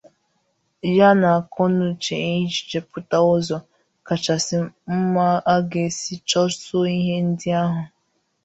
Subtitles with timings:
[0.97, 3.57] ya na akọnuche iji chepụta ụzọ
[4.07, 4.55] kachasị
[4.97, 7.81] mma a ga-esi chụsòó ihe ndị ahụ.